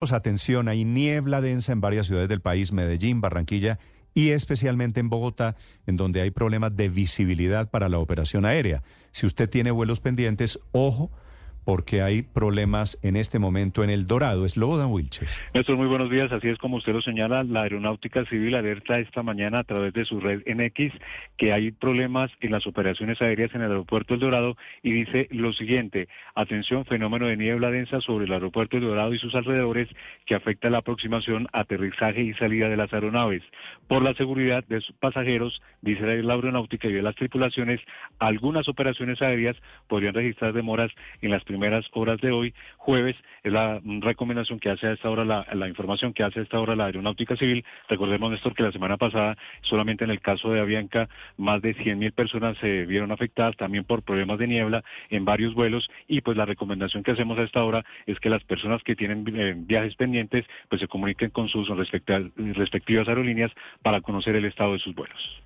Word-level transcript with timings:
Atención, 0.00 0.68
hay 0.68 0.84
niebla 0.84 1.40
densa 1.40 1.72
en 1.72 1.80
varias 1.80 2.06
ciudades 2.06 2.28
del 2.28 2.40
país, 2.40 2.70
Medellín, 2.70 3.20
Barranquilla 3.20 3.80
y 4.14 4.30
especialmente 4.30 5.00
en 5.00 5.08
Bogotá, 5.08 5.56
en 5.86 5.96
donde 5.96 6.20
hay 6.20 6.30
problemas 6.30 6.76
de 6.76 6.88
visibilidad 6.88 7.68
para 7.68 7.88
la 7.88 7.98
operación 7.98 8.44
aérea. 8.44 8.84
Si 9.10 9.26
usted 9.26 9.50
tiene 9.50 9.72
vuelos 9.72 9.98
pendientes, 9.98 10.60
ojo 10.70 11.10
porque 11.68 12.00
hay 12.00 12.22
problemas 12.22 12.98
en 13.02 13.14
este 13.14 13.38
momento 13.38 13.84
en 13.84 13.90
el 13.90 14.06
Dorado. 14.06 14.46
Es 14.46 14.56
Lobodan 14.56 14.90
Wilches. 14.90 15.38
Néstor, 15.52 15.76
muy 15.76 15.86
buenos 15.86 16.08
días. 16.08 16.32
Así 16.32 16.48
es 16.48 16.56
como 16.56 16.78
usted 16.78 16.94
lo 16.94 17.02
señala, 17.02 17.44
la 17.44 17.64
Aeronáutica 17.64 18.24
Civil 18.24 18.54
alerta 18.54 18.98
esta 18.98 19.22
mañana 19.22 19.58
a 19.58 19.64
través 19.64 19.92
de 19.92 20.06
su 20.06 20.18
red 20.18 20.40
NX 20.46 20.94
que 21.36 21.52
hay 21.52 21.70
problemas 21.70 22.30
en 22.40 22.52
las 22.52 22.66
operaciones 22.66 23.20
aéreas 23.20 23.54
en 23.54 23.60
el 23.60 23.70
aeropuerto 23.70 24.14
El 24.14 24.20
Dorado 24.20 24.56
y 24.82 24.92
dice 24.92 25.28
lo 25.30 25.52
siguiente, 25.52 26.08
atención, 26.34 26.86
fenómeno 26.86 27.26
de 27.26 27.36
niebla 27.36 27.70
densa 27.70 28.00
sobre 28.00 28.24
el 28.24 28.32
aeropuerto 28.32 28.78
El 28.78 28.84
Dorado 28.84 29.12
y 29.12 29.18
sus 29.18 29.34
alrededores 29.34 29.90
que 30.24 30.36
afecta 30.36 30.70
la 30.70 30.78
aproximación, 30.78 31.48
aterrizaje 31.52 32.22
y 32.22 32.32
salida 32.32 32.70
de 32.70 32.78
las 32.78 32.94
aeronaves. 32.94 33.42
Por 33.88 34.02
la 34.02 34.14
seguridad 34.14 34.64
de 34.68 34.80
sus 34.80 34.96
pasajeros, 34.96 35.60
dice 35.82 36.22
la 36.22 36.32
Aeronáutica 36.32 36.88
y 36.88 36.94
de 36.94 37.02
las 37.02 37.14
tripulaciones, 37.14 37.82
algunas 38.18 38.68
operaciones 38.68 39.20
aéreas 39.20 39.56
podrían 39.86 40.14
registrar 40.14 40.54
demoras 40.54 40.90
en 41.20 41.30
las 41.30 41.44
primeras 41.44 41.57
primeras 41.58 41.90
horas 41.92 42.20
de 42.20 42.30
hoy, 42.30 42.54
jueves, 42.76 43.16
es 43.42 43.52
la 43.52 43.80
recomendación 43.82 44.60
que 44.60 44.70
hace 44.70 44.86
a 44.86 44.92
esta 44.92 45.10
hora, 45.10 45.24
la, 45.24 45.68
información 45.68 46.12
que 46.12 46.22
hace 46.22 46.38
a 46.38 46.42
esta 46.44 46.60
hora 46.60 46.76
la 46.76 46.86
Aeronáutica 46.86 47.34
Civil. 47.34 47.64
Recordemos, 47.88 48.30
Néstor, 48.30 48.54
que 48.54 48.62
la 48.62 48.70
semana 48.70 48.96
pasada, 48.96 49.36
solamente 49.62 50.04
en 50.04 50.10
el 50.10 50.20
caso 50.20 50.52
de 50.52 50.60
Avianca, 50.60 51.08
más 51.36 51.60
de 51.60 51.74
100.000 51.74 52.12
personas 52.12 52.56
se 52.58 52.86
vieron 52.86 53.10
afectadas 53.10 53.56
también 53.56 53.82
por 53.82 54.04
problemas 54.04 54.38
de 54.38 54.46
niebla 54.46 54.84
en 55.10 55.24
varios 55.24 55.52
vuelos 55.54 55.90
y 56.06 56.20
pues 56.20 56.36
la 56.36 56.44
recomendación 56.44 57.02
que 57.02 57.10
hacemos 57.10 57.36
a 57.40 57.42
esta 57.42 57.64
hora 57.64 57.84
es 58.06 58.20
que 58.20 58.30
las 58.30 58.44
personas 58.44 58.80
que 58.84 58.94
tienen 58.94 59.24
eh, 59.34 59.54
viajes 59.56 59.96
pendientes 59.96 60.44
pues 60.68 60.80
se 60.80 60.86
comuniquen 60.86 61.30
con 61.30 61.48
sus 61.48 61.68
respectivas 61.68 63.08
aerolíneas 63.08 63.50
para 63.82 64.00
conocer 64.00 64.36
el 64.36 64.44
estado 64.44 64.74
de 64.74 64.78
sus 64.78 64.94
vuelos. 64.94 65.42